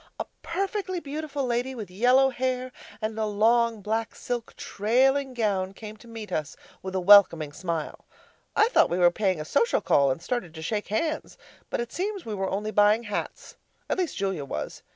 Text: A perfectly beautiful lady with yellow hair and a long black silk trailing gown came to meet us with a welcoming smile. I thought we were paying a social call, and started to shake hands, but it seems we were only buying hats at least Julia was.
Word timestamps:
A 0.19 0.25
perfectly 0.41 0.99
beautiful 0.99 1.45
lady 1.45 1.75
with 1.75 1.91
yellow 1.91 2.31
hair 2.31 2.71
and 3.03 3.19
a 3.19 3.27
long 3.27 3.81
black 3.83 4.15
silk 4.15 4.55
trailing 4.55 5.35
gown 5.35 5.73
came 5.73 5.95
to 5.97 6.07
meet 6.07 6.31
us 6.31 6.57
with 6.81 6.95
a 6.95 6.99
welcoming 6.99 7.53
smile. 7.53 8.05
I 8.55 8.69
thought 8.69 8.89
we 8.89 8.97
were 8.97 9.11
paying 9.11 9.39
a 9.39 9.45
social 9.45 9.79
call, 9.79 10.09
and 10.09 10.19
started 10.19 10.55
to 10.55 10.63
shake 10.63 10.87
hands, 10.87 11.37
but 11.69 11.79
it 11.81 11.91
seems 11.91 12.25
we 12.25 12.33
were 12.33 12.49
only 12.49 12.71
buying 12.71 13.03
hats 13.03 13.57
at 13.91 13.99
least 13.99 14.17
Julia 14.17 14.43
was. 14.43 14.81